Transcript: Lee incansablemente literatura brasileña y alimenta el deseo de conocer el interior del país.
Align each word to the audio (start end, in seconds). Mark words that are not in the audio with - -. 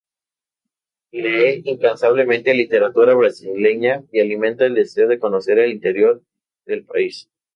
Lee 1.11 1.61
incansablemente 1.63 2.55
literatura 2.55 3.13
brasileña 3.13 4.03
y 4.11 4.19
alimenta 4.19 4.65
el 4.65 4.73
deseo 4.73 5.07
de 5.07 5.19
conocer 5.19 5.59
el 5.59 5.71
interior 5.73 6.23
del 6.65 6.83
país. 6.85 7.29